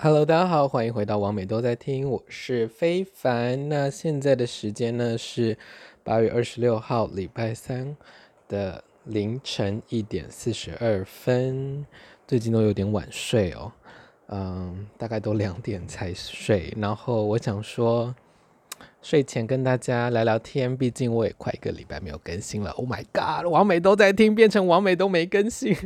[0.00, 3.68] Hello，大家好，欢迎回到王美都在听，我是非凡。
[3.68, 5.58] 那现在的时间呢是
[6.04, 7.96] 八月二十六号礼拜三
[8.46, 11.84] 的凌晨一点四十二分。
[12.28, 13.72] 最近都有点晚睡哦，
[14.28, 16.72] 嗯，大概都两点才睡。
[16.76, 18.14] 然后我想说，
[19.02, 22.70] 睡前跟大家聊聊天，毕竟我也快一个礼拜没有更新了。
[22.70, 25.76] Oh my god，王美都在听，变成王美都没更新。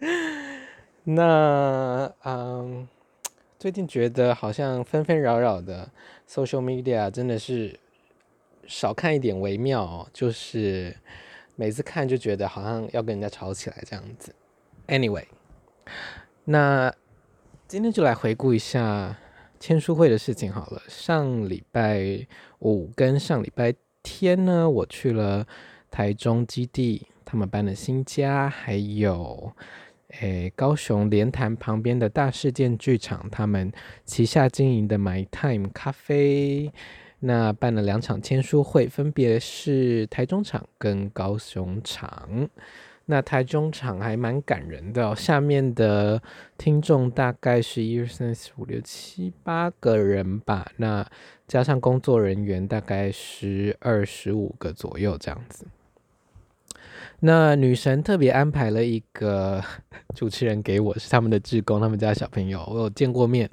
[1.04, 2.88] 那嗯。
[3.62, 5.88] 最近觉得好像纷纷扰扰的
[6.28, 7.78] social media 真的是
[8.66, 10.92] 少看一点为妙哦，就是
[11.54, 14.34] 每次看就觉得好像要跟人家吵起来这样子。
[14.88, 15.26] Anyway，
[16.46, 16.92] 那
[17.68, 19.16] 今天就来回顾一下
[19.60, 20.82] 签书会的事情好了。
[20.88, 22.26] 上礼拜
[22.62, 23.72] 五跟上礼拜
[24.02, 25.46] 天呢，我去了
[25.88, 29.52] 台中基地他们搬的新家，还有。
[30.20, 33.72] 诶，高雄莲潭旁边的大事件剧场，他们
[34.04, 36.70] 旗下经营的 My Time 咖啡，
[37.20, 42.48] 那办了两场签书会，分别是台中场跟高雄场。
[43.06, 46.22] 那台中场还蛮感人的，下面的
[46.56, 51.04] 听众大概是一二三四五六七八个人吧，那
[51.48, 55.66] 加上工作人员大概十二十五个左右这样子。
[57.24, 59.62] 那女神特别安排了一个
[60.12, 63.48] 主持人给我，是他们的志工，他们家小朋友，我有见过面，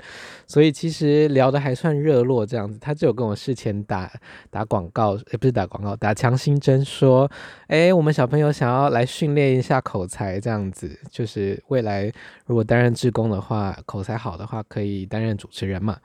[0.48, 2.80] 所以其实聊得还算热络这样子。
[2.80, 4.12] 他就有跟我事前打
[4.50, 7.30] 打广告，也不是打广告，打强心针，说，
[7.68, 12.12] 诶，我们小朋友想要来训练一下口才，这样子，就是未来
[12.48, 15.96] 如果担任志工的话，口才好的话，可以担任主持人嘛。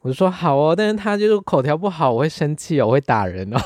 [0.00, 3.58] 我就说好哦，但是他就是口条不好，我会生气哦，我会打人哦，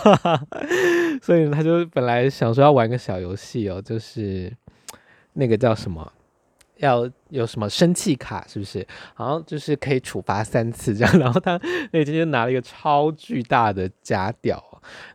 [1.22, 4.52] 所以他就本来想说要玩个小游戏哦，就是
[5.34, 6.12] 那个叫什么，
[6.76, 8.86] 要有什么生气卡是不是？
[9.14, 11.60] 好像就是可以处罚三次这样， 然后他
[11.92, 14.62] 那天就拿了一个超巨大的假屌。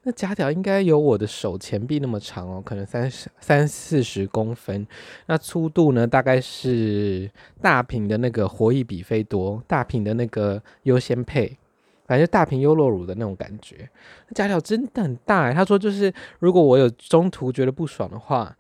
[0.04, 4.85] 那假屌应该有我的手前臂那么长哦，可能三十三四十公分。
[5.25, 7.31] 那粗度呢，大概是
[7.62, 11.58] 大瓶的那个活益比菲多，大瓶的那个优先配，
[12.06, 13.90] 反正大瓶优酪乳的那种感觉。
[14.36, 18.56] 假屌真的很大欸，他说就是如果我有中途觉得不爽的话，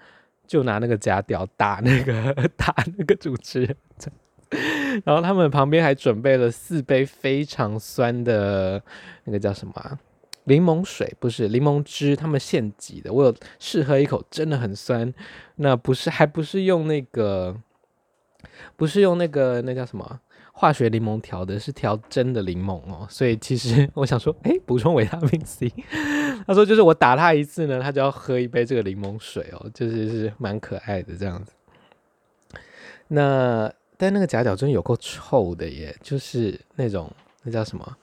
[0.45, 3.75] 就拿那个假屌打那个 打那个主持人。
[5.05, 8.79] 然后他们旁边还准备了四杯非常酸的
[9.23, 9.99] 那个叫什么？
[10.43, 13.11] 柠檬水不是柠檬汁，他们现挤的。
[13.11, 15.11] 我有试喝一口，真的很酸。
[15.55, 17.55] 那不是，还不是用那个，
[18.75, 20.19] 不是用那个，那叫什么
[20.55, 23.05] 化学柠檬调的，是调真的柠檬哦。
[23.09, 25.69] 所以其实 我想说，诶，补充维他命 C。
[26.47, 31.51] 他说就是我打他一次呢，他就要喝一杯这个柠檬水哦，就是是蛮可爱的这样子。
[33.09, 37.11] 那但那个夹角真的有够臭的耶，就是那种
[37.43, 37.97] 那叫什么？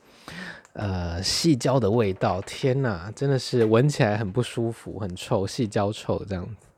[0.73, 6.69] 呃，细胶的味道，天哪，真的是闻起来很不舒服，很臭，细胶臭这样子。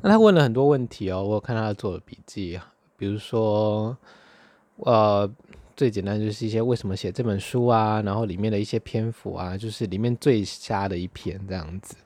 [0.00, 2.60] 那他问了很多问题哦，我有看他做的笔记，
[3.02, 3.96] 比如说，
[4.76, 5.28] 呃，
[5.74, 11.96] 最简单就是一些为什么写这本书啊，然后里面的一些篇幅啊，就是里面最瞎的一篇这样子。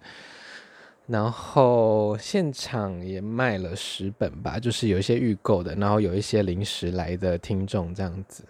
[1.07, 8.43] 然后现场也卖了十本吧，就是有一些预购的，然后有一些临时来的听众这样子。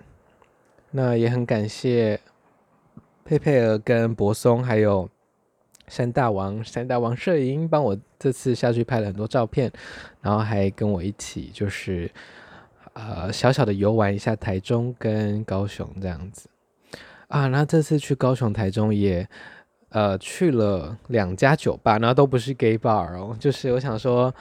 [0.93, 2.21] 那也很感谢
[3.25, 5.11] 佩佩儿跟柏松，还有
[5.89, 9.71] 山大王、山大王摄影帮我这次下去拍了很多照片，
[10.21, 12.11] 然后还跟我一起就是
[12.93, 16.49] 呃小小的游玩一下台中跟高雄这样子
[17.29, 17.47] 啊。
[17.49, 19.29] 那这次去高雄、台中也
[19.91, 24.35] 呃去了两家酒吧，然后都不是 gay bar 哦，就是我想说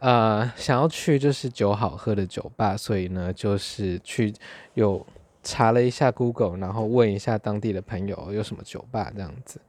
[0.00, 4.32] 呃想要去就是酒好喝的酒吧，所以呢就是去
[4.74, 5.06] 有。
[5.44, 9.60] 查了一下 Google，然后问一下当地的朋友有什么酒吧这样子。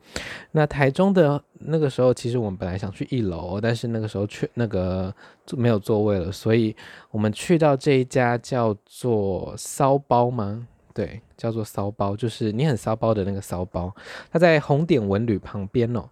[0.52, 5.14] 那台中的那个时候，其实我们本来想去一楼，但是那个时候去那个
[5.52, 6.75] 没有座位了，所以
[7.12, 10.67] 我们去到这一家叫做骚包吗？
[10.94, 13.94] 对，叫做骚包，就是你很骚包的那个骚包。
[14.32, 16.08] 它在红点文旅旁边哦，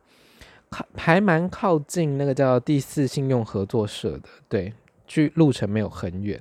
[0.70, 4.74] 靠还蛮靠近那个叫第四信用合作社的，对，
[5.08, 6.38] 距路程没有很远。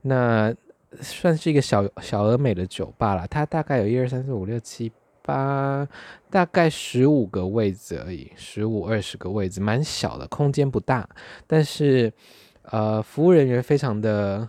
[0.00, 0.54] 那
[1.00, 4.90] 算是一个小小而美的酒吧啦，它大概有一二三四五六七
[5.22, 5.86] 八，
[6.30, 11.08] 大概十五个位置而已，十五二十个位置，蛮小的，空间不大。
[11.46, 12.12] 但是，
[12.62, 14.48] 呃，服务人员非常的，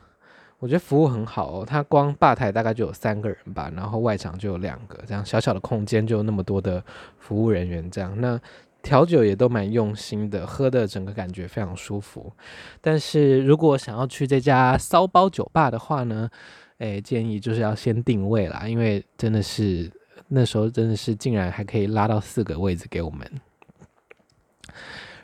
[0.60, 1.66] 我觉得服务很好哦。
[1.66, 6.84] 它光吧台大概就有三个人吧，然后外场就有两个，这样小小的空间就有那么多的
[7.18, 8.40] 服务人员，这样那。
[8.88, 12.32] 调酒也都蛮用心的，喝的整个感觉非常舒服。
[12.80, 16.30] 但是如果想要去这家骚包酒吧的话呢，
[16.78, 19.92] 诶，建议就是要先定位啦，因为真的是
[20.30, 23.30] 那时候真的是竟然还可以拉到四个位置给我们。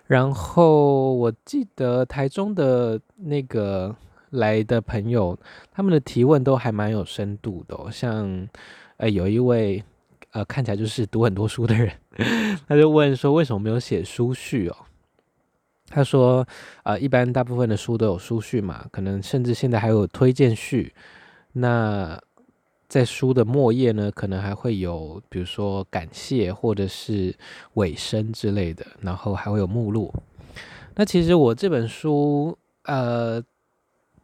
[0.08, 3.96] 然后我记得台中的那个
[4.32, 5.40] 来的朋友，
[5.72, 8.46] 他们的提问都还蛮有深度的，像
[8.98, 9.82] 呃有一位。
[10.34, 11.92] 呃，看起来就是读很多书的人，
[12.68, 14.76] 他就问说，为什么没有写书序哦？
[15.90, 16.44] 他说，
[16.82, 20.92] 呃，一般大部分的书都有书序嘛，可能甚至现在还有推荐序。
[21.52, 22.20] 那
[22.88, 27.36] 在书的末页呢，可能还会有，比如说感谢或者是
[27.76, 30.12] 尾声之类的，然后还会有目录。
[30.96, 33.40] 那其实我这本书，呃，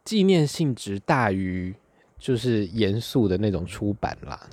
[0.04, 1.72] 纪念性质大于
[2.18, 4.50] 就是严肃的那种出版啦，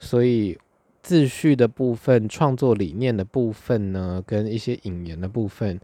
[0.00, 0.58] 所以。
[1.02, 5.80] 自序的部分、创作理念的部分呢，跟一些引言的部分，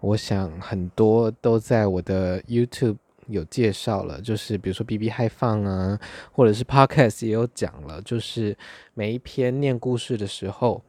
[0.00, 2.96] 我想很多都在我的 YouTube
[3.26, 4.20] 有介绍了。
[4.20, 5.98] 就是比如说 BB 嗨放啊，
[6.32, 8.02] 或者是 Podcast 也有讲了。
[8.02, 8.56] 就是
[8.92, 10.82] 每一篇念故事的时候，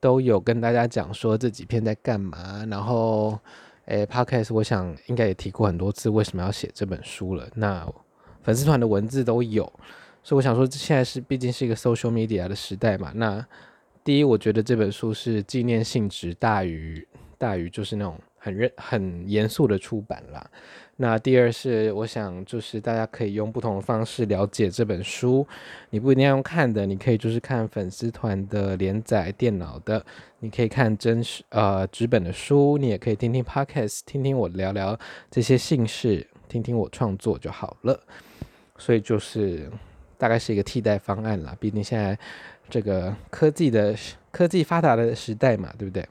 [0.00, 2.66] 都有跟大家讲说这几篇在干嘛。
[2.68, 3.38] 然后，
[3.84, 7.48] 诶，Podcast 我想应该也提过很多次为什么要写这本书了。
[7.54, 7.86] 那
[8.42, 9.72] 粉丝团的文字都有。
[10.26, 13.12] 所以我想说，现在是毕竟是一个 social media 的时代嘛。
[13.14, 13.46] 那
[14.02, 17.06] 第一，我觉得这本书是纪念性质大于
[17.38, 20.44] 大于就是那种很认很严肃的出版啦。
[20.96, 25.46] 那第二是，我想就是大家可以用不同的方式了解这本书。
[25.90, 30.04] 你不一定要用看的，你可以就是看粉丝团的连载电脑的，
[30.40, 34.98] 你可以看真实呃纸本的书，你也可以听听 podcast，听听我聊聊
[35.30, 38.02] 这些姓氏，听听我创作就好了。
[38.76, 39.70] 所以就是。
[40.18, 42.18] 大概是一个替代方案啦，毕竟现在
[42.68, 43.94] 这个科技的
[44.30, 46.08] 科技发达的时代嘛，对不对？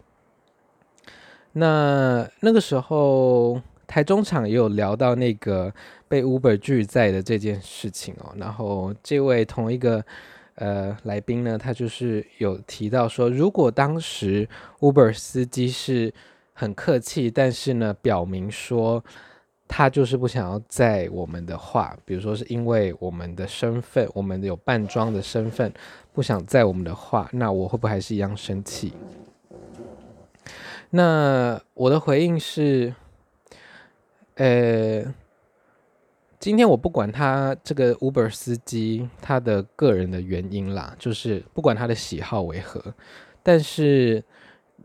[1.53, 5.73] 那那个时候台中场也有聊到那个
[6.07, 10.03] 被 Uber 拒载的这件事情哦，然后这位同一个
[10.55, 14.47] 呃来宾呢，他就是有提到说，如果当时
[14.79, 16.13] Uber 司机是
[16.53, 19.03] 很客气，但是呢表明说。
[19.67, 25.73] 他就是不想要在我们的话，比如说是因为我们的身份，我们有扮装的身份，
[26.13, 28.93] 不想在我们的话，那我会不会还是一样生气？
[30.91, 32.93] 那我的回应是，
[34.35, 35.03] 呃，
[36.39, 42.93] 今天我不管他这个 Uber 司机他的个人的原因啦，就是不管他的喜好为何，
[43.41, 44.23] 但是。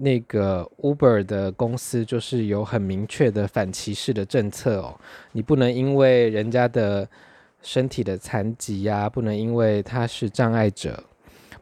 [0.03, 4.99] 那个 Uber 的公司就是有很明确的反歧视的政策哦，
[5.33, 7.07] 你不能因为人家的
[7.61, 11.05] 身体的残疾呀，不能因为他是障碍者，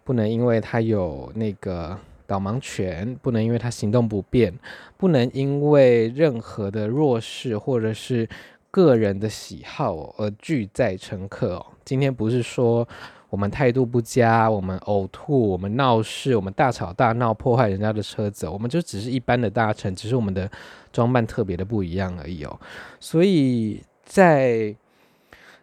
[0.04, 1.98] 不能因为他有那个
[2.28, 4.56] 导盲犬，不能因为他行动不便，
[4.96, 8.28] 不能因为任何的弱势或者是
[8.70, 11.66] 个人的喜好而拒载乘客哦。
[11.84, 12.86] 今天不是说。
[13.30, 20.50] 我们态度不佳，我们呕吐，我们闹事，我们大吵大闹，破坏人家的车子，我们就只是一般的搭乘，只是我们的
[20.90, 22.58] 装扮特别的不一样而已哦。
[22.98, 24.74] 所以在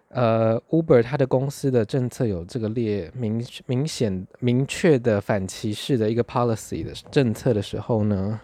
[0.10, 8.40] 呃 Uber 它的公司的政策有这个列明明显明确的反歧视的一个 policy 的政策的时候呢，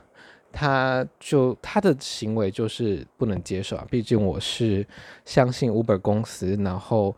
[0.51, 3.85] 他就他的行为就是不能接受啊。
[3.91, 4.83] 毕竟我是
[5.25, 7.15] 相信 Uber 公司，然后。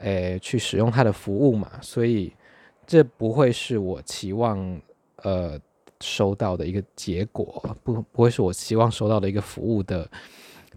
[0.00, 2.32] 诶，去使用它的服务嘛，所以
[2.86, 4.80] 这不会是我期望
[5.16, 5.60] 呃
[6.00, 10.10] 收到的一个结果，不不会是我期望收到的一个服务的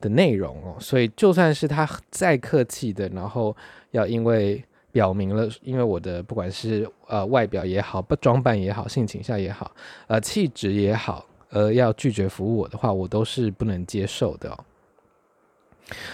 [0.02, 0.76] 的内容哦。
[0.78, 3.56] 所以就算是他再客气的，然后
[3.92, 4.62] 要因为
[4.92, 9.72] 表明了，因为我的不管是呃外表也好，不装扮也好，性倾向也好，
[10.08, 14.66] 呃气质也好，呃要拒绝服务我的话，我都是不能接受的哦。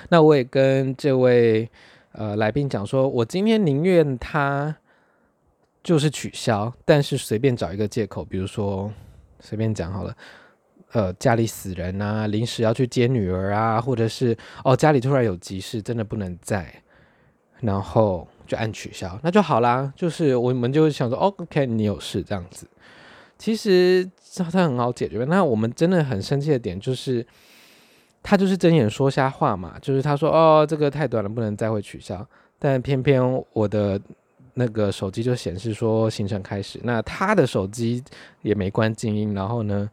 [0.10, 1.68] 那我也跟这位。
[2.12, 4.76] 呃，来宾讲说，我今天宁愿他
[5.84, 8.92] 就是取消，但是随便找一个借口，比如说
[9.40, 10.18] 随便讲好了，
[10.92, 16.82] 呃，家里死人啊，临时要去接女儿啊，或者是哦家里突然有急事，真的不能在，
[17.60, 19.94] 然后就按取消，那就好啦。
[19.96, 22.68] 就是我们就想说，，OK，你有事这样子，
[23.38, 25.24] 其实这很好解决。
[25.26, 27.26] 那我们真的很生气的点就是。
[28.22, 32.26] 他就是睁眼说瞎话嘛，就是他说哦，这个太短了，不能再会取消。
[32.58, 33.22] 但偏偏
[33.54, 34.00] 我的
[34.54, 38.04] 那个手机就显示说行程开始，那他的手机
[38.42, 39.90] 也没关静音，然后呢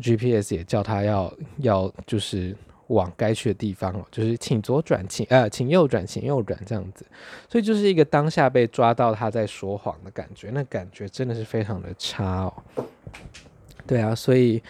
[0.00, 7.04] ，GPS 也叫他要要就是往该去的地方哦，就是请左转，请呃请右转，请右转这样子。
[7.48, 12.54] 所以就是一个当下被抓到他在说谎的感觉，那感觉真的是非常的差哦。
[13.86, 14.62] 对啊，所以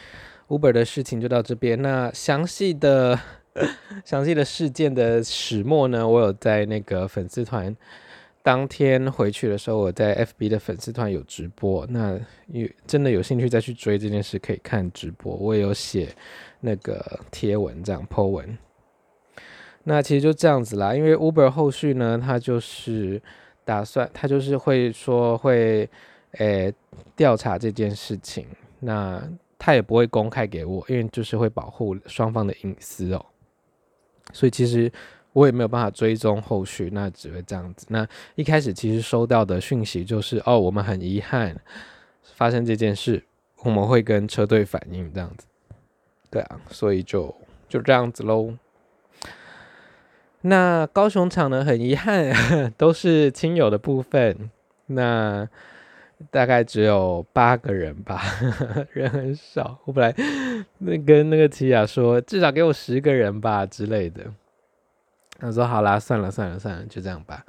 [0.49, 1.81] Uber 的事情就到这边。
[1.81, 3.19] 那详细的
[4.05, 7.77] 详细的事件的始末呢，我有在那个粉丝团。
[8.41, 11.87] 当天回去的时候，我在 FB 的粉丝团有直播。
[11.91, 15.35] 那有真的有兴趣再去追这件事，可以看直播。
[15.35, 16.09] 我也有写
[16.61, 18.57] 那个贴文，这样 po 文。
[19.85, 23.21] 那其实就这样子啦，因为 Uber 后续呢，他就是
[23.65, 25.89] 打算，他就是会说会
[26.39, 26.73] 诶
[27.17, 28.47] 调查这件事情。
[28.81, 29.23] 那
[29.59, 33.27] 他也不会公开给我，因为就是会保护双方的隐私哦。
[34.33, 34.91] 所以其实。
[35.35, 37.87] 我也没有办法追踪后续，那只会这样子。
[37.91, 41.55] 那一开始其实收到的讯息就是，哦，我们很遗憾
[42.35, 43.23] 发生这件事，
[43.63, 45.47] 我们会跟车队反映这样子。
[46.29, 47.33] 对啊，所以就
[47.69, 48.55] 就这样子喽。
[50.41, 52.35] 那高雄场呢，很遗憾
[52.77, 54.51] 都是亲友的部分，
[54.87, 55.49] 那
[56.31, 58.23] 大概只有八个人吧，
[58.93, 59.79] 人很少。
[59.85, 60.15] 我本来
[60.79, 64.25] 那跟那个提雅说，至少给我十个人吧之类的。
[65.41, 67.45] 他说：“好啦，算了算了算了，就这样吧。”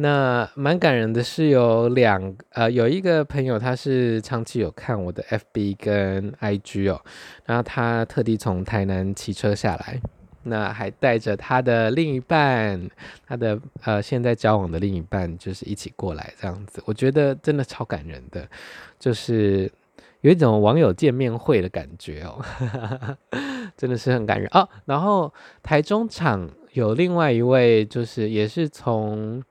[0.00, 7.00] 那蛮感人的是有两呃，有一个朋友他是长期有看我的 FB 跟 IG 哦，
[7.44, 10.00] 然后他特地从台南骑车下来，
[10.42, 12.88] 那还带着他的另一半，
[13.26, 16.82] 他的呃现在交往的另一半，就是一起过来这样子。
[16.86, 18.48] 我觉得真的超感人的，
[18.98, 19.70] 就是
[20.20, 22.44] 有一种网友见面会的感觉哦，
[23.76, 24.68] 真的是很感人哦。
[24.84, 26.50] 然后台中场。
[26.74, 29.42] 有另外一位，就是也是从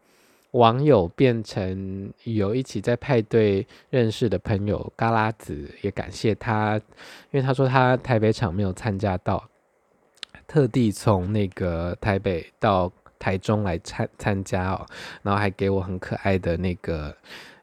[0.51, 6.79] 网友变成有一起在派对认识的朋友，嘎拉子也感谢他，
[7.31, 9.43] 因为他说他台北场没有参加到，
[10.47, 14.85] 特地从那个台北到台中来参参加哦，
[15.21, 17.15] 然后还给我很可爱的那个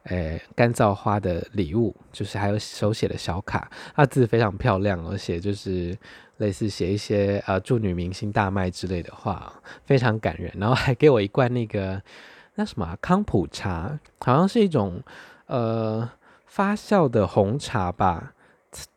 [0.04, 5.96] 诶干燥花的礼物，就是还有手写的小卡，他字非常漂亮，而且就是。
[6.38, 9.52] 类似写一些呃祝女明星大卖之类的话，
[9.86, 10.52] 非常感人。
[10.58, 12.02] 然后还给我一罐那个
[12.56, 15.00] 那什么、康普茶，好像是一种
[15.46, 16.10] 呃
[16.46, 18.33] 发酵的红茶吧，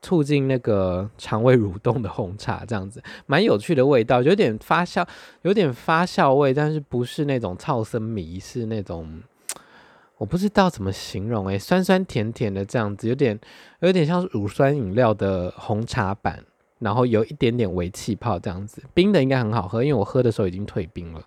[0.02, 5.08] 促进那个肠胃蠕动的红茶，这样子 蛮有趣的味道，有点发酵，
[5.42, 9.22] 有点发酵味，但是不是那种草生米，是那种
[10.18, 13.40] 我不知道怎么形容诶、酸酸甜甜的这样子，有点
[13.82, 16.44] 有点像乳酸饮料的红茶版。
[16.80, 21.22] 然后有一点点微气泡这样子，冰的应该很好喝，因为我喝的时候已经退冰了。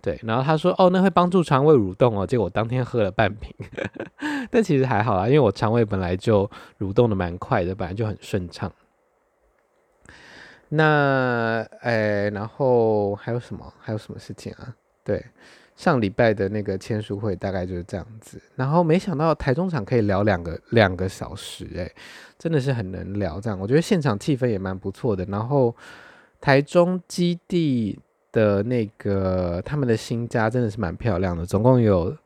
[0.00, 3.54] 对，然后他说哦，那会帮助肠胃蠕动哦，结果我当天喝了半瓶，
[4.50, 8.70] 但其实还好啦，因为我肠胃本来就蠕动的蛮快的，本来就很顺畅。
[10.68, 13.72] 那诶，然后还有什么？
[13.78, 14.74] 还有什么事情啊？
[15.02, 15.24] 对。
[15.76, 21.92] 上礼拜的那个签书会大概就是这样子，然后没想到台中场可以聊两个两个小时，诶，
[22.38, 23.40] 真的是很能聊。
[23.40, 25.24] 这样我觉得现场气氛也蛮不错的。
[25.24, 25.74] 然后
[26.40, 27.98] 台中基地
[28.30, 32.16] 的那个他们的新家真的是蛮漂亮的，总共有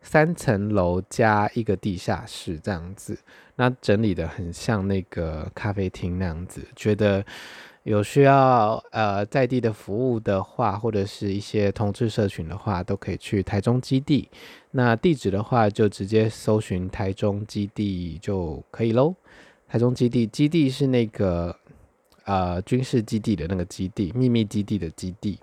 [0.00, 3.18] 三层楼加一个地下室这样子，
[3.56, 7.24] 那整理得很像那个咖啡厅那样子，觉得。
[7.84, 14.28] 有需要呃在地的服务的话，或者是一些同志社群的话，都可以去台中基地。
[14.70, 19.14] 那地址的话，就直接搜寻台中基地就可以喽。
[19.68, 21.54] 台中基地，基地是那个
[22.24, 25.38] 呃军事基地的那个基地，秘密基地的基地。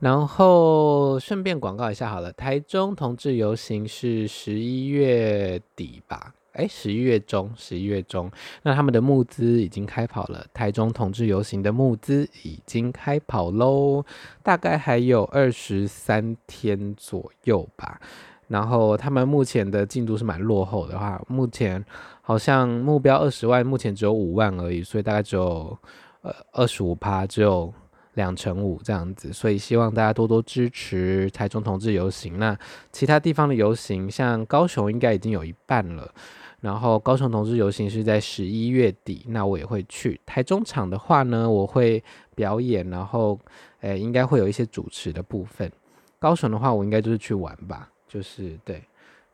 [0.00, 6.34] 然后顺便广告一下好了，台中同志游行是十一月底吧。
[6.58, 8.28] 哎，十一月中，十一月中，
[8.64, 10.44] 那他们的募资已经开跑了。
[10.52, 14.04] 台中同志游行的募资已经开跑喽，
[14.42, 18.00] 大概还有二十三天左右吧。
[18.48, 21.84] 然后他们目前的进度是蛮落后的话，目前
[22.22, 25.78] 好像目标二十万，目前只有五万而已，所以大概只有
[26.22, 27.72] 呃二十五趴，只有
[28.14, 29.32] 两成五这样子。
[29.32, 32.36] 所以希望大家多多支持台中同志游行。
[32.38, 32.58] 那
[32.90, 36.12] 其他地方的游行，像高雄应该已经有一半了。
[36.60, 40.20] 然后高雄同志游行是在十一月底，那我也会去。
[40.26, 42.02] 台中场的话呢，我会
[42.34, 43.38] 表演，然后
[43.80, 45.70] 诶应该会有一些主持的部分。
[46.18, 48.82] 高雄的话，我应该就是去玩吧，就是对。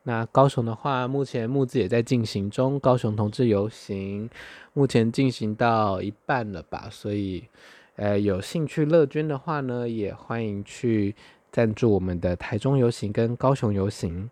[0.03, 4.29] 那高雄的话，目前募资也在进行中，高雄同志游行
[4.73, 7.43] 目前进行到一半了吧，所以
[7.95, 11.15] 诶有兴趣乐捐的话呢，也欢迎去
[11.51, 14.29] 赞助我们的台中游行跟高雄游行。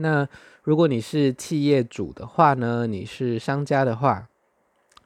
[0.00, 0.26] 那
[0.62, 4.26] 如果你是企业主的话呢，你是商家的话，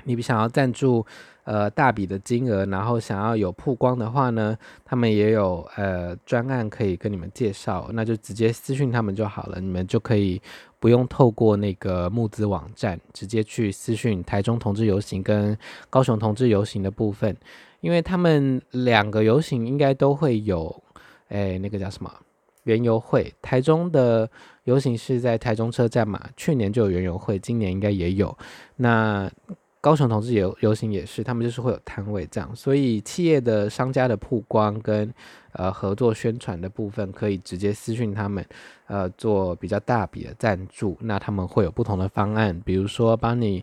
[0.05, 1.05] 你想要赞助
[1.45, 10.41] 呃大笔的金额，然后想要有曝光的话呢，他们也有呃专案可以跟你们介绍，那就直接私讯他们就好了，你们就可以
[10.79, 15.57] 不用透过那个募资网站，直接去私讯台中同志游行跟
[15.91, 17.35] 高雄同志游行的部分，
[17.81, 20.83] 因为他们两个游行应该都会有，
[21.29, 22.13] 哎，那个叫什么？
[22.65, 24.27] 园游会，台中的
[24.65, 28.37] 游行是在台中车站嘛，去年就有园游会，今年应该也有。
[28.77, 29.31] 那
[29.81, 35.13] 高雄同志游游行也是，他们就是会有摊位这样，所以企业的商家的曝光跟
[35.53, 38.45] 呃合作宣传的部分，可以直接私讯他们，
[38.87, 43.63] 呃做比较大笔的赞助，那他们会有不同的方案，比如说帮你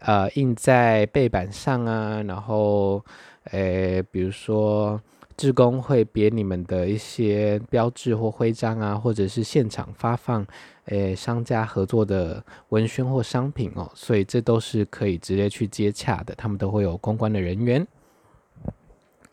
[0.00, 3.04] 呃印在背板上啊，然后
[3.50, 5.00] 诶比如说。
[5.38, 10.44] 志工会别你们的一些标志或徽章啊，或者是现场发放，
[10.86, 17.86] 诶、商家合作的文宣或商品哦，所以这都是可以直接去接洽的，他们都会有公关的人员。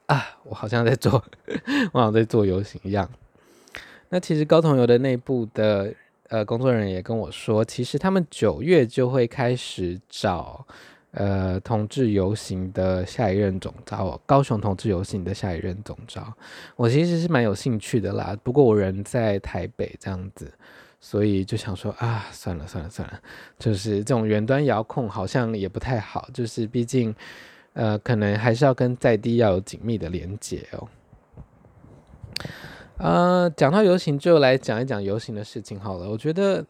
[0.06, 1.14] 啊，我好像在做，
[1.92, 3.10] 我好像在做游行一样。
[4.10, 5.92] 那其实高同游的内部的
[6.30, 10.68] 呃工作人员也跟我说，其实他们九月就会开始找。
[11.18, 16.34] 呃，同志游行的下一任总召，高雄同志游行的下一任总召，
[16.76, 18.38] 我其实是蛮有兴趣的啦。
[18.44, 20.52] 不过我人在台北这样子，
[21.00, 23.18] 所以就想说啊，算了算了算了，
[23.58, 27.16] 就是这种远端遥控好像也不太好，就是毕竟
[27.72, 30.88] 呃，可能还是要跟在地要有紧密的连接哦。
[32.98, 36.10] 呃，讲到游行，就来讲一讲游行的事情好了。
[36.10, 36.66] 我觉得。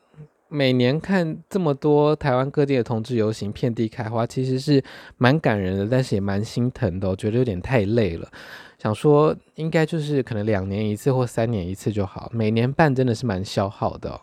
[0.48, 4.82] 每年看这么多台湾各地的同志游行遍地开花，其实是
[5.18, 7.10] 蛮感人的，但是也蛮心疼的。
[7.10, 8.30] 我觉得有点太累了，
[8.78, 14.22] 想说应该就是可能两年一次或三年一次就好，每年办真的是蛮消耗的。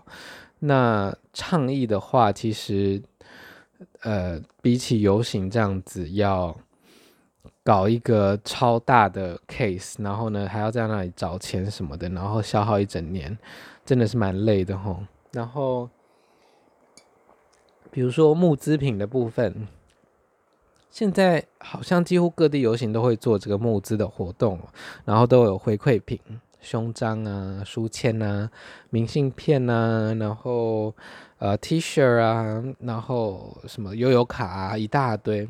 [0.61, 3.03] 那倡议的话，其实
[4.03, 6.57] 呃比起游行这样子要
[7.65, 13.37] 搞一个超大的 case，然后呢还要在那里找钱什么的，然后消耗一整年，
[13.85, 15.03] 真的是蛮累的吼。
[15.33, 15.91] 然后。
[17.93, 19.69] 比如说募资品的部分，
[20.91, 24.59] 现在好像几乎各地游行都会做这个募资的活动，
[25.05, 26.19] 然后都有回馈品，
[26.63, 28.51] 胸章啊、书签啊、
[28.89, 30.95] 明信片啊，然后
[31.37, 35.47] 呃 T 恤啊，然后什么悠游卡啊，一大堆。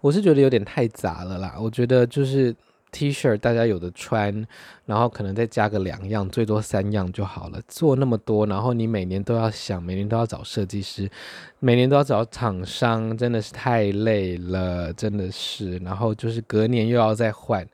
[0.00, 2.54] 我是觉得有点太杂了啦，我觉得就是。
[2.92, 4.46] T 恤大家有的穿，
[4.86, 7.60] 然后可能再加个两样，最多三样就好了。
[7.68, 11.10] 做那么多，然后你每年都要想，每年都要找设计师，
[11.58, 15.76] 每年都要找厂商，真的是太累了，真的是。
[15.78, 17.68] 然后就是隔年又要再换。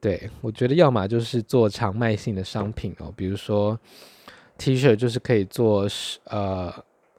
[0.00, 3.78] 对，我觉得要么就是做常卖性的商品哦，比如说
[4.56, 5.86] T 恤就是可以做
[6.24, 6.72] 呃。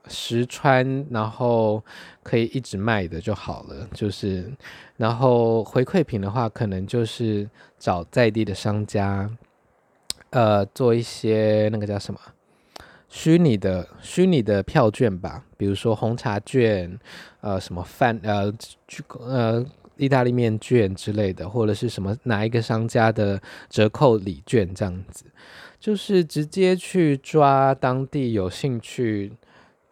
[0.09, 1.83] 实穿，然后
[2.23, 3.87] 可以一直卖的就好了。
[3.93, 4.51] 就是，
[4.97, 9.29] 然后回馈品的话，可能就是找在地的商家，
[10.29, 12.19] 呃，做一些那个叫什么
[13.09, 16.99] 虚拟的虚拟的票券吧，比如说红茶券，
[17.41, 18.53] 呃，什么饭呃
[18.87, 19.65] 去呃
[19.95, 25.25] 意大利面券之类的，或者是什么哪一个商家的折扣礼券这样子，
[25.79, 29.31] 就是直接去抓当地有兴趣。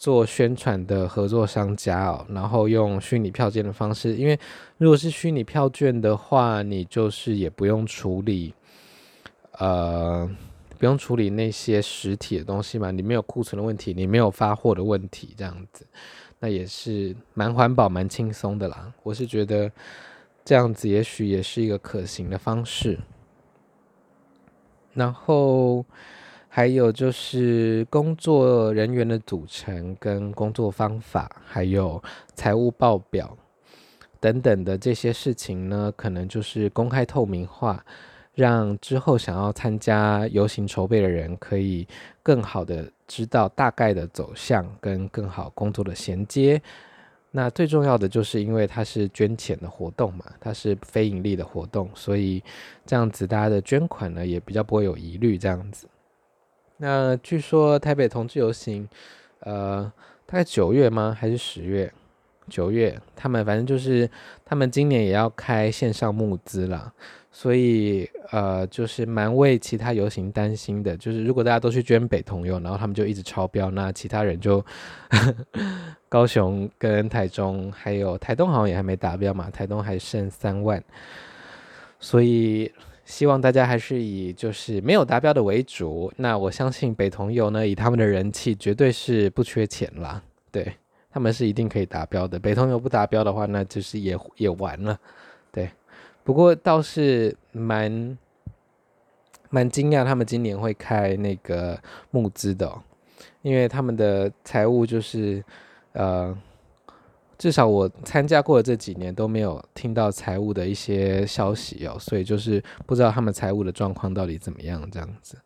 [0.05, 4.39] 做宣传的合作商家哦，然后用虚拟票券的方式，因为
[4.77, 8.53] 如果是虚拟票券的话，你就是也不用处理，
[9.53, 10.29] 呃，
[10.77, 15.87] 不用处理那些实体的东西嘛，你没有库存的问题，你没有发货的问题，这样子，
[16.37, 18.93] 那也是蛮环保、蛮轻松的啦。
[19.01, 19.71] 我是觉得
[20.43, 22.99] 这样子也许也是一个可行的方式，
[24.93, 25.83] 然后。
[26.55, 32.01] 还有就是工作人员的组成跟工作方法，还有
[32.33, 33.37] 财务报表
[34.21, 37.83] 等等的这些事情呢，可能就是公开透明化，
[38.33, 41.85] 让之后想要参加游行筹备的人可以
[42.23, 46.61] 更好的知道大概的走向跟更好工作的衔接。
[47.31, 52.41] 那最重要的就是因为它是捐钱的活动嘛，它是非盈利的活动，所以
[52.85, 55.85] 这样子大家的捐款呢也比较不会有疑虑，这样子。
[56.77, 58.87] 那据说台北同志游行，
[59.39, 59.91] 呃，
[60.25, 61.15] 大概九月吗？
[61.17, 61.91] 还是十月？
[62.47, 64.07] 九月，他们反正就是
[64.43, 66.93] 他们今年也要开线上募资啦，
[67.31, 70.95] 所以呃，就是蛮为其他游行担心的。
[70.97, 74.63] 就是如果大家都去捐北同游，然后他们就一直超标，那其他人就
[76.07, 80.83] 高雄跟台中还有台东好像也还没达标嘛，台东还剩三万，
[81.99, 82.71] 所以。
[83.05, 86.11] 希望大家还是以就是没有达标的为主。
[86.17, 90.21] 那我相信北同游呢，以他们的人气，绝对是不缺钱啦。
[90.51, 90.73] 对，
[91.11, 92.37] 他们是一定可以达标的。
[92.39, 94.99] 北同游不达标的话，那就是也也完了。
[95.51, 95.69] 对，
[96.23, 98.17] 不过倒是蛮
[99.49, 102.71] 蛮惊讶，他们今年会开那个募资的，
[103.43, 105.43] 因为他们的财务就是
[105.93, 106.35] 呃。
[107.37, 115.37] 至少我参加过的这几年都没有听到财务的一些消息哦，所以就是不知道他们财务的状况到底怎么样这样子。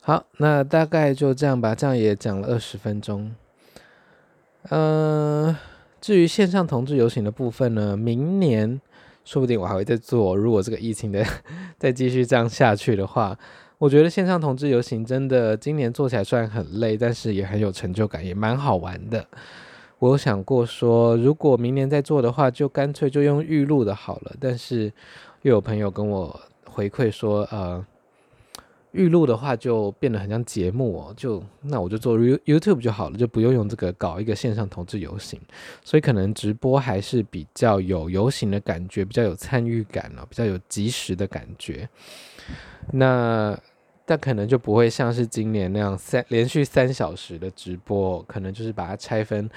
[0.00, 3.34] 好，那大概就这样吧，这样也讲了二十分钟。
[4.70, 5.54] 嗯、
[6.00, 8.80] 至于线上同志游行的部分呢，明年
[9.24, 10.34] 说不定我还会再做。
[10.36, 11.24] 如果这个疫情的
[11.78, 13.38] 再继续这样下去的话，
[13.78, 19.26] 我觉得线上同志游行真的今年做起来虽然很累，但是也很有成就感，也蛮好玩的。
[19.98, 24.34] 我有想过说，如果明年再做的话，就干脆就用预录的好了。
[24.38, 24.92] 但是
[25.42, 27.82] 又有朋友跟我回馈说，呃，
[28.92, 35.40] 预录的话就变得很像节目哦，就那我就做 YouTube 就好了，就不用用这个搞一个线上同志游行。
[35.82, 41.88] 所以可能直播还是比较有游行的感觉，比较有参与感哦，比较有即时的感觉。
[42.92, 43.58] 那
[44.04, 49.50] 但可能就不会像是今年那样三连续三小时的直播，可能就是把它拆分。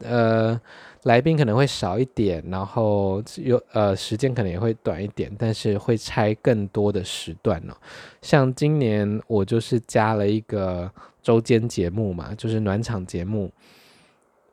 [0.00, 0.60] 呃，
[1.02, 7.74] 来宾可能会少一点，然后有呃时间可能也会短一点，但是会拆更多的时段哦。
[8.22, 10.90] 像今年我就是加了一个
[11.22, 13.50] 周间节目嘛，就是暖场节目。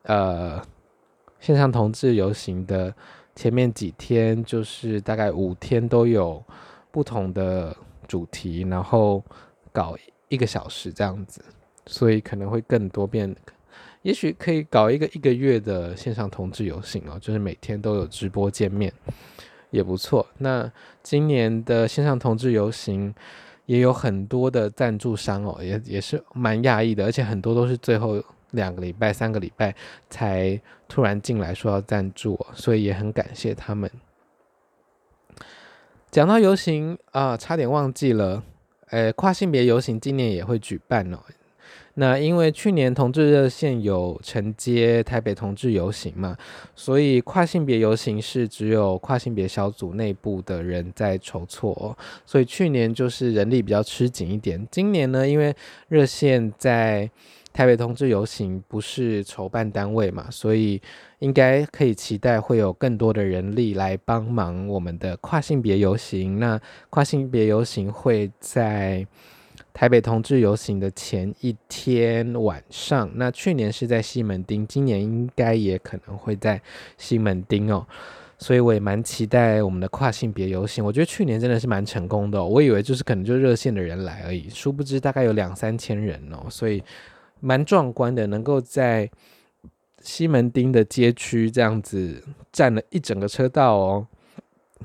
[0.02, 0.60] 呃，
[1.40, 2.94] 线上同志游行的
[3.34, 6.42] 前面几天，就是大概五天都有
[6.90, 7.76] 不同的
[8.08, 9.22] 主题，然后
[9.72, 9.96] 搞
[10.28, 11.44] 一个小时这样子，
[11.86, 13.34] 所以可能会更多变。
[14.06, 18.92] 也许可以搞一个一个月的线上同志游行哦，就是每天都有直播见面，
[19.72, 20.24] 也不错。
[20.38, 20.70] 那
[21.02, 23.12] 今年的线上同志游行
[23.64, 29.74] 也有很多的赞助商哦，也也是蛮讶异的，而且很多都是最后两个礼拜、三个礼拜
[30.08, 33.90] 才突然进来说要赞助，所以也很感谢他们。
[36.12, 38.40] 讲到游行啊，差点忘记了，
[38.90, 41.18] 呃，跨性别游行今年也会举办哦。
[41.98, 46.36] 那因为去年同志热线有承接台北同志游行嘛，
[46.74, 54.68] 所以跨性别游行是只有跨性别小组内部的人在筹措哦，所以去年就是人力比较吃紧一点。
[54.70, 55.56] 今年呢，因为
[55.88, 57.10] 热线在
[57.50, 60.78] 台北同志游行不是筹办单位嘛，所以
[61.20, 66.38] 应该可以期待会有更多的人力来帮忙我们的跨性别游行。
[66.38, 69.06] 那跨性别游行会在。
[69.76, 76.58] 台北同志游行的前一天晚上，那去年是在西门町，今年应该也可能会在
[76.96, 77.86] 西门町哦，
[78.38, 80.82] 所以我也蛮期待我们的跨性别游行。
[80.82, 86.82] 我觉得去年真的是蛮成功的，我以为就是可能就热线的人来而已，殊不知大概有两三千人哦，所以
[87.40, 89.10] 蛮壮观的，能够在
[90.00, 94.06] 西门町的街区这样子占了一整个车道哦，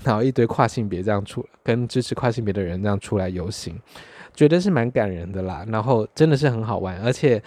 [0.03, 3.79] 然后一堆跨性别这样出，跟支持跨性别的人这样出来游行。
[4.33, 7.41] 觉得是蛮感人的啦，然后真的是很好玩，而且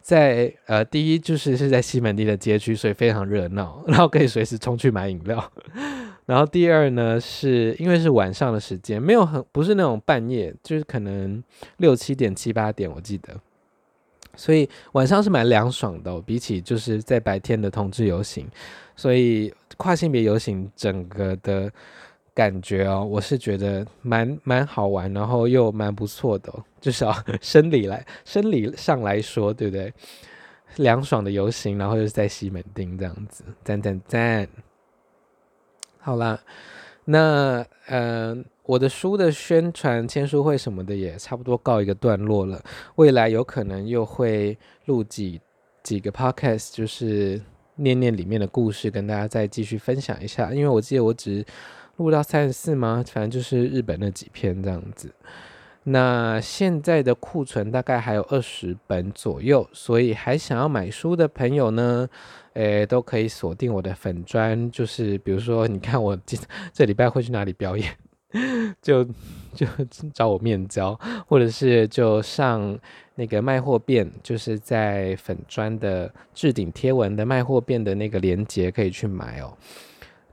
[0.00, 5.52] 在呃第一就是是在西门町的街区，所以非常热闹， 然后可以随时冲去买饮料。
[6.26, 11.42] 然后第二呢，是因为是晚上的时间，没有很不是那种半夜，就是可能
[11.78, 13.34] 六七点七八点我记得，
[14.36, 18.46] 所以晚上是蛮凉爽的，比起就是在白天的同志游行，
[18.94, 21.72] 所以跨性别游行整个的。
[22.38, 29.92] 感觉哦，我是觉得蛮蛮好玩，然后又蛮不错的，至少 生理来生理上来说，对不对？
[30.76, 34.48] 凉爽的游行，然后又是在西门町这样子，赞赞赞！
[35.98, 36.38] 好啦，
[37.06, 42.62] 那嗯、呃，我的书的宣传签书会什么的也差不多告一个段落了，
[42.94, 45.40] 未来有可能又会录几
[45.82, 47.42] 几个 podcast，就是
[47.74, 51.44] 念念里面的故事，跟大家再继续分享一下，因为我记得我只。
[51.98, 53.04] 录到三十四吗？
[53.06, 55.12] 反正就是日本那几篇这样子。
[55.84, 62.06] 那现在的库存大概还有二十本左右，所以还想要买书的朋友呢，
[62.54, 64.70] 诶，都可以锁定我的粉专。
[64.70, 66.36] 就是比如说，你看我这
[66.74, 67.90] 这礼拜会去哪里表演，
[68.82, 69.02] 就
[69.54, 69.66] 就
[70.12, 72.78] 找我面交，或者是就上
[73.14, 79.56] 那个卖货变，就是在粉专的置顶贴文的卖货变的那个链接可以去买哦。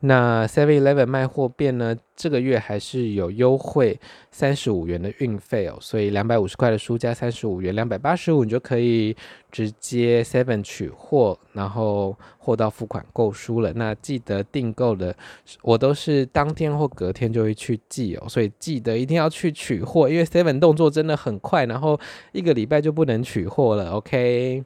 [0.08, 4.00] 那 Seven Eleven 卖货店呢，这个月还是有优惠
[4.32, 9.16] 三十五元的运费哦，所以两百五十块的书加三十五元，两百八十五你就可以
[9.52, 13.74] 直接 Seven 取货，然后货到付款购书了。
[13.74, 15.16] 那记得订购的，
[15.62, 22.00] 我都是当天或隔天就会去寄哦，所以记得一定要去取货，因为 Seven 动作真的很快，然后
[22.32, 23.92] 一个礼拜就不能取货了。
[23.92, 24.64] OK。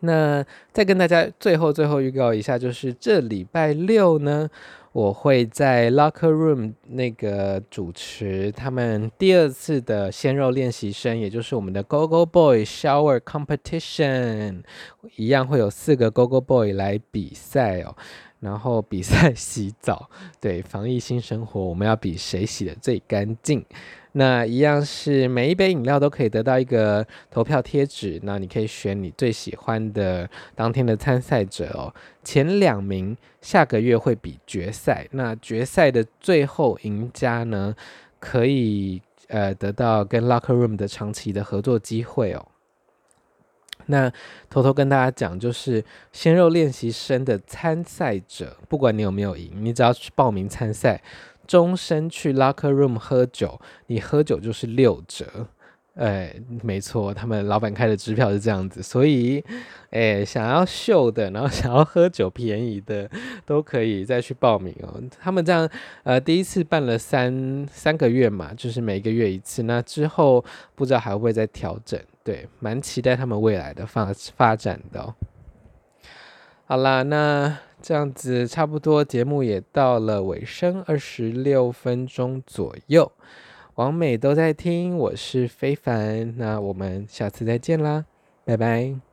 [0.00, 4.48] 那再跟大家最后最后预告一下，就是这礼拜六呢，
[4.92, 14.62] 我会在 Locker Room 那个主持他们第二次的鲜肉练习生，也就是我们的 Go Go Boy Shower Competition，
[15.16, 17.96] 一样会有四个 Go Go Boy 来比赛哦。
[18.38, 23.64] 然后比赛 洗澡，对，防疫新生活，我们要比谁洗的最干净。
[24.18, 31.94] 那一样是每一杯饮料都可以得到一个投票贴纸，那你可以选你最喜欢的当天的参赛者哦。
[32.24, 37.74] 前两名下个月会比决赛，那决赛的最后赢家呢，
[38.18, 42.46] 可以呃得到跟 Locker Room 的长期的合作机会哦。
[43.88, 44.10] 那
[44.48, 51.00] 偷偷跟大家讲，就是鲜肉练习生的参赛者，不管你有没有赢，你只要去报名参赛，
[51.46, 55.48] 终身去 Locker Room 喝酒，你喝酒就是六折。
[55.94, 59.42] 哎，没错，他们老板开的支票是这样子，所以，
[59.88, 63.08] 哎，想要秀的，然后想要喝酒便宜的，
[63.46, 65.02] 都可以再去报名哦。
[65.18, 65.66] 他们这样，
[66.02, 69.62] 呃，第一次办了三三个月嘛，就是每个月一次。
[69.62, 71.98] 那之后不知道还会不会再调整？
[72.22, 75.14] 对，蛮期待他们未来的发发展的。
[76.66, 83.10] 好啦，那这样子差不多，节目也到了尾声，二十六分钟左右。
[83.76, 88.06] 王美都在听，我是非凡，那我们下次再见啦，
[88.44, 89.05] 拜拜。